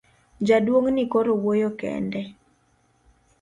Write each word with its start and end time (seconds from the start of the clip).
Jaduong' 0.47 0.89
ni 0.93 1.03
koro 1.11 1.31
wuoyo 1.43 1.69
kende. 1.79 2.21